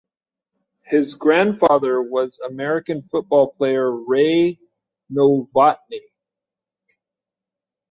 [0.81, 4.57] His grandfather was American football player Ray
[5.13, 6.05] Novotny.